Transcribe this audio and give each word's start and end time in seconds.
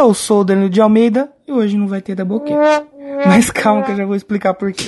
Eu 0.00 0.14
sou 0.14 0.40
o 0.40 0.44
Danilo 0.44 0.70
de 0.70 0.80
Almeida 0.80 1.30
e 1.46 1.52
hoje 1.52 1.76
não 1.76 1.86
vai 1.86 2.00
ter 2.00 2.14
Doublecast. 2.14 2.86
Mas 3.26 3.50
calma 3.50 3.82
que 3.82 3.92
eu 3.92 3.96
já 3.96 4.06
vou 4.06 4.16
explicar 4.16 4.54
por 4.54 4.72
quê. 4.72 4.86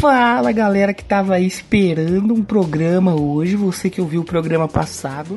Fala 0.00 0.50
galera 0.50 0.92
que 0.92 1.04
tava 1.04 1.36
aí 1.36 1.46
esperando 1.46 2.34
um 2.34 2.42
programa 2.42 3.14
hoje, 3.14 3.54
você 3.54 3.88
que 3.88 4.00
ouviu 4.00 4.22
o 4.22 4.24
programa 4.24 4.66
passado, 4.66 5.36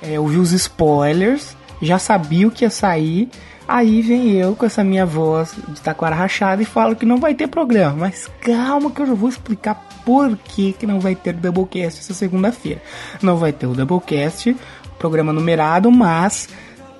é, 0.00 0.20
ouviu 0.20 0.42
os 0.42 0.52
spoilers, 0.52 1.56
já 1.80 1.98
sabia 1.98 2.46
o 2.46 2.52
que 2.52 2.64
ia 2.64 2.70
sair, 2.70 3.28
aí 3.72 4.02
vem 4.02 4.32
eu 4.32 4.54
com 4.54 4.66
essa 4.66 4.84
minha 4.84 5.06
voz 5.06 5.56
de 5.68 5.80
taquara 5.80 6.14
rachada 6.14 6.60
e 6.60 6.64
falo 6.66 6.94
que 6.94 7.06
não 7.06 7.16
vai 7.16 7.34
ter 7.34 7.46
programa, 7.46 7.96
mas 7.96 8.28
calma 8.42 8.90
que 8.90 9.00
eu 9.00 9.06
já 9.06 9.14
vou 9.14 9.30
explicar 9.30 9.74
por 10.04 10.36
que, 10.36 10.74
que 10.74 10.86
não 10.86 11.00
vai 11.00 11.14
ter 11.14 11.32
Doublecast 11.32 12.00
essa 12.00 12.12
segunda-feira. 12.12 12.82
Não 13.22 13.38
vai 13.38 13.50
ter 13.50 13.66
o 13.66 13.72
Doublecast, 13.72 14.54
programa 14.98 15.32
numerado, 15.32 15.90
mas 15.90 16.50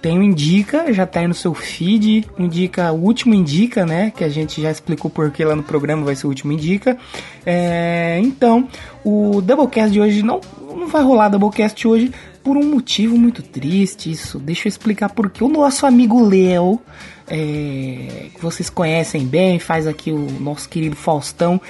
tem 0.01 0.19
o 0.19 0.23
Indica, 0.23 0.91
já 0.95 1.07
tá 1.07 1.21
aí 1.21 1.29
no 1.29 1.35
seu 1.35 1.53
feed. 1.53 2.27
Indica, 2.39 2.91
o 2.91 3.05
último 3.05 3.35
Indica, 3.35 3.85
né? 3.85 4.11
Que 4.11 4.25
a 4.25 4.29
gente 4.31 4.63
já 4.63 4.71
explicou 4.71 5.11
porque 5.11 5.45
lá 5.45 5.55
no 5.55 5.63
programa 5.63 6.05
vai 6.05 6.17
ser 6.17 6.27
o 6.27 6.31
último 6.31 6.53
Indica. 6.53 6.97
É, 7.45 8.19
então, 8.23 8.67
o 9.05 9.43
Doublecast 9.43 9.93
de 9.93 10.01
hoje 10.01 10.23
não, 10.23 10.41
não 10.75 10.89
vai 10.89 11.03
rolar 11.03 11.29
Doublecast 11.29 11.87
hoje 11.87 12.13
por 12.43 12.57
um 12.57 12.65
motivo 12.65 13.17
muito 13.17 13.43
triste. 13.43 14.11
Isso, 14.11 14.39
deixa 14.39 14.67
eu 14.67 14.71
explicar 14.71 15.11
porque 15.11 15.43
o 15.43 15.49
nosso 15.49 15.87
amigo 15.87 16.25
Léo, 16.25 16.81
é, 17.29 18.29
que 18.35 18.41
vocês 18.41 18.69
conhecem 18.69 19.27
bem, 19.27 19.59
faz 19.59 19.87
aqui 19.87 20.11
o 20.11 20.31
nosso 20.41 20.69
querido 20.69 20.97
Faustão. 20.97 21.61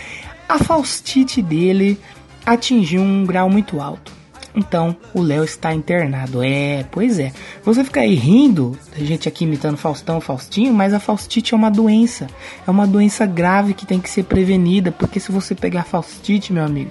A 0.49 0.59
Faustite 0.59 1.41
dele 1.41 1.99
atingiu 2.45 3.01
um 3.01 3.25
grau 3.25 3.49
muito 3.49 3.81
alto. 3.81 4.22
Então, 4.55 4.95
o 5.15 5.23
Léo 5.23 5.45
está 5.45 5.73
internado. 5.73 6.43
É, 6.43 6.85
pois 6.91 7.19
é. 7.19 7.33
Você 7.65 7.83
fica 7.85 8.01
aí 8.01 8.15
rindo, 8.15 8.79
a 8.95 9.01
gente 9.01 9.29
aqui 9.29 9.45
imitando 9.45 9.77
Faustão, 9.77 10.21
Faustinho, 10.21 10.75
mas 10.75 10.93
a 10.93 11.01
faustite 11.01 11.55
é 11.55 11.57
uma 11.57 11.71
doença. 11.71 12.27
É 12.67 12.71
uma 12.71 12.87
doença 12.87 13.25
grave 13.25 13.75
que 13.75 13.87
tem 13.87 14.01
que 14.01 14.11
ser 14.11 14.25
prevenida, 14.25 14.93
porque 14.93 15.19
se 15.19 15.33
você 15.33 15.55
pegar 15.55 15.85
faustite, 15.85 16.53
meu 16.53 16.65
amigo, 16.65 16.91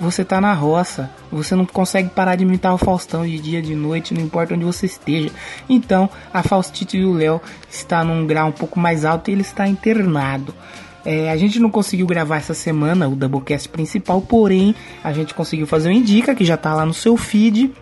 você 0.00 0.24
tá 0.24 0.40
na 0.40 0.54
roça. 0.54 1.10
Você 1.30 1.54
não 1.54 1.66
consegue 1.66 2.08
parar 2.08 2.34
de 2.34 2.42
imitar 2.42 2.72
o 2.72 2.78
Faustão 2.78 3.26
de 3.26 3.38
dia, 3.38 3.60
de 3.60 3.74
noite, 3.74 4.14
não 4.14 4.22
importa 4.22 4.54
onde 4.54 4.64
você 4.64 4.86
esteja. 4.86 5.30
Então, 5.68 6.08
a 6.32 6.42
faustite 6.42 6.98
do 6.98 7.12
Léo 7.12 7.40
está 7.68 8.02
num 8.02 8.26
grau 8.26 8.48
um 8.48 8.52
pouco 8.52 8.80
mais 8.80 9.04
alto 9.04 9.28
e 9.28 9.32
ele 9.34 9.42
está 9.42 9.68
internado. 9.68 10.54
É, 11.04 11.30
a 11.30 11.36
gente 11.36 11.58
não 11.58 11.70
conseguiu 11.70 12.06
gravar 12.06 12.36
essa 12.36 12.54
semana 12.54 13.08
o 13.08 13.16
Doublecast 13.16 13.68
principal, 13.68 14.20
porém 14.20 14.74
a 15.02 15.12
gente 15.12 15.34
conseguiu 15.34 15.66
fazer 15.66 15.88
o 15.88 15.92
Indica, 15.92 16.34
que 16.34 16.44
já 16.44 16.56
tá 16.56 16.74
lá 16.74 16.84
no 16.84 16.92
seu 16.92 17.16
feed, 17.16 17.72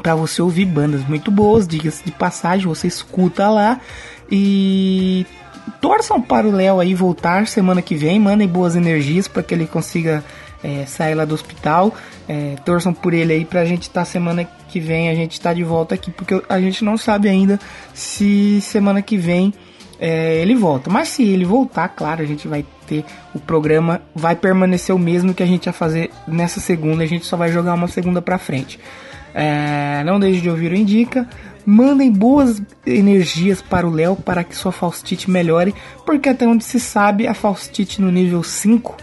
para 0.00 0.14
você 0.14 0.40
ouvir 0.40 0.64
bandas 0.64 1.06
muito 1.06 1.30
boas, 1.30 1.66
diga-se 1.66 2.04
de 2.04 2.12
passagem, 2.12 2.66
você 2.66 2.86
escuta 2.86 3.48
lá. 3.50 3.80
E 4.30 5.26
torçam 5.80 6.20
para 6.20 6.46
o 6.46 6.50
Léo 6.50 6.80
aí 6.80 6.94
voltar 6.94 7.46
semana 7.46 7.82
que 7.82 7.94
vem, 7.94 8.18
mandem 8.18 8.48
boas 8.48 8.76
energias 8.76 9.28
para 9.28 9.42
que 9.42 9.52
ele 9.52 9.66
consiga 9.66 10.24
é, 10.62 10.86
sair 10.86 11.14
lá 11.14 11.24
do 11.24 11.34
hospital, 11.34 11.92
é, 12.28 12.54
torçam 12.64 12.94
por 12.94 13.12
ele 13.12 13.32
aí 13.32 13.44
pra 13.44 13.64
gente 13.64 13.82
estar 13.82 14.02
tá, 14.02 14.04
semana 14.04 14.44
que 14.68 14.80
vem, 14.80 15.08
a 15.08 15.14
gente 15.14 15.40
tá 15.40 15.52
de 15.52 15.64
volta 15.64 15.94
aqui, 15.94 16.10
porque 16.10 16.40
a 16.48 16.60
gente 16.60 16.84
não 16.84 16.96
sabe 16.96 17.28
ainda 17.28 17.58
se 17.92 18.60
semana 18.62 19.02
que 19.02 19.16
vem 19.16 19.52
é, 19.98 20.36
ele 20.40 20.54
volta. 20.54 20.90
Mas 20.90 21.08
se 21.08 21.22
ele 21.22 21.44
voltar, 21.44 21.88
claro, 21.88 22.22
a 22.22 22.26
gente 22.26 22.48
vai 22.48 22.64
ter 22.86 23.04
o 23.34 23.38
programa, 23.38 24.02
vai 24.14 24.34
permanecer 24.34 24.94
o 24.94 24.98
mesmo 24.98 25.34
que 25.34 25.42
a 25.42 25.46
gente 25.46 25.66
ia 25.66 25.72
fazer 25.72 26.10
nessa 26.26 26.60
segunda, 26.60 27.02
a 27.02 27.06
gente 27.06 27.24
só 27.24 27.36
vai 27.36 27.50
jogar 27.50 27.74
uma 27.74 27.88
segunda 27.88 28.20
pra 28.20 28.38
frente. 28.38 28.78
É, 29.34 30.02
não 30.04 30.20
deixe 30.20 30.40
de 30.40 30.50
ouvir 30.50 30.72
o 30.72 30.76
Indica. 30.76 31.28
Mandem 31.64 32.10
boas 32.10 32.60
energias 32.84 33.62
para 33.62 33.86
o 33.86 33.90
Léo 33.90 34.16
para 34.16 34.42
que 34.42 34.54
sua 34.54 34.72
Faustite 34.72 35.30
melhore, 35.30 35.74
porque 36.04 36.28
até 36.28 36.46
onde 36.46 36.64
se 36.64 36.80
sabe, 36.80 37.28
a 37.28 37.34
Faustite 37.34 38.02
no 38.02 38.10
nível 38.10 38.42
5 38.42 38.96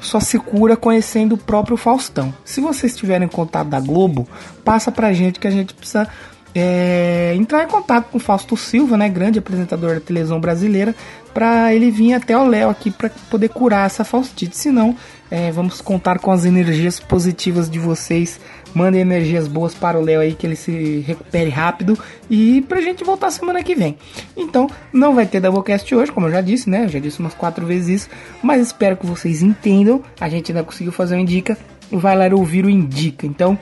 só 0.00 0.18
se 0.18 0.38
cura 0.38 0.76
conhecendo 0.76 1.34
o 1.34 1.38
próprio 1.38 1.76
Faustão. 1.76 2.34
Se 2.44 2.60
vocês 2.60 2.96
tiverem 2.96 3.28
contato 3.28 3.68
da 3.68 3.78
Globo, 3.78 4.26
passa 4.64 4.90
pra 4.90 5.12
gente 5.12 5.38
que 5.38 5.46
a 5.46 5.50
gente 5.50 5.74
precisa 5.74 6.08
é, 6.54 7.32
entrar 7.36 7.64
em 7.64 7.68
contato 7.68 8.10
com 8.10 8.18
o 8.18 8.20
Fausto 8.20 8.56
Silva, 8.56 8.96
né, 8.96 9.08
grande 9.08 9.38
apresentador 9.38 9.94
da 9.94 10.00
televisão 10.00 10.40
brasileira, 10.40 10.94
para 11.32 11.72
ele 11.74 11.90
vir 11.90 12.14
até 12.14 12.36
o 12.36 12.44
Léo 12.46 12.68
aqui 12.68 12.90
para 12.90 13.10
poder 13.30 13.48
curar 13.50 13.86
essa 13.86 14.02
faustite. 14.04 14.56
Se 14.56 14.70
não, 14.70 14.96
é, 15.30 15.52
vamos 15.52 15.80
contar 15.80 16.18
com 16.18 16.32
as 16.32 16.44
energias 16.44 16.98
positivas 16.98 17.70
de 17.70 17.78
vocês. 17.78 18.40
Mandem 18.74 19.00
energias 19.00 19.48
boas 19.48 19.74
para 19.74 19.98
o 19.98 20.02
Léo 20.02 20.20
aí, 20.20 20.34
que 20.34 20.46
ele 20.46 20.56
se 20.56 21.00
recupere 21.00 21.50
rápido 21.50 21.98
e 22.28 22.62
pra 22.62 22.80
gente 22.80 23.02
voltar 23.02 23.30
semana 23.30 23.62
que 23.62 23.74
vem. 23.74 23.96
Então, 24.36 24.68
não 24.92 25.14
vai 25.14 25.26
ter 25.26 25.40
Doublecast 25.40 25.92
hoje, 25.92 26.12
como 26.12 26.26
eu 26.26 26.32
já 26.32 26.40
disse, 26.40 26.70
né? 26.70 26.84
Eu 26.84 26.88
já 26.88 26.98
disse 26.98 27.18
umas 27.18 27.34
quatro 27.34 27.66
vezes 27.66 28.02
isso, 28.02 28.10
mas 28.42 28.62
espero 28.62 28.96
que 28.96 29.06
vocês 29.06 29.42
entendam. 29.42 30.02
A 30.20 30.28
gente 30.28 30.52
ainda 30.52 30.64
conseguiu 30.64 30.92
fazer 30.92 31.16
o 31.16 31.18
Indica. 31.18 31.58
Vai 31.92 32.16
lá 32.16 32.32
ouvir 32.34 32.64
o 32.64 32.70
Indica. 32.70 33.26
Então, 33.26 33.58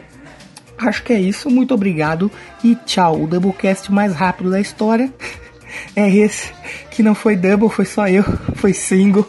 Acho 0.79 1.03
que 1.03 1.13
é 1.13 1.21
isso. 1.21 1.51
Muito 1.51 1.75
obrigado 1.75 2.31
e 2.63 2.75
tchau. 2.75 3.23
O 3.23 3.27
Doublecast 3.27 3.91
mais 3.93 4.15
rápido 4.15 4.51
da 4.51 4.61
história 4.61 5.13
é 5.95 6.09
esse. 6.09 6.53
Que 6.91 7.03
não 7.03 7.15
foi 7.15 7.37
double, 7.37 7.69
foi 7.69 7.85
só 7.85 8.09
eu. 8.09 8.25
Foi 8.57 8.73
single. 8.73 9.27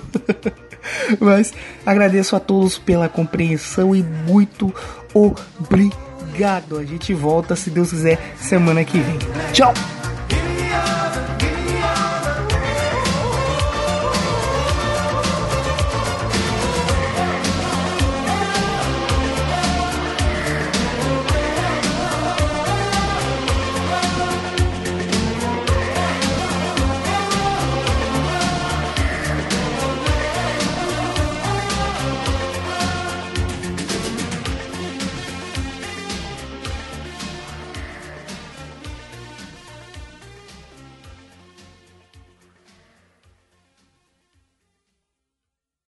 Mas 1.19 1.53
agradeço 1.85 2.35
a 2.35 2.39
todos 2.39 2.77
pela 2.77 3.09
compreensão 3.09 3.95
e 3.95 4.01
muito 4.01 4.73
obrigado. 5.13 6.77
A 6.77 6.85
gente 6.85 7.13
volta, 7.13 7.55
se 7.55 7.69
Deus 7.69 7.89
quiser, 7.89 8.17
semana 8.39 8.83
que 8.83 8.99
vem. 8.99 9.17
Tchau! 9.51 9.73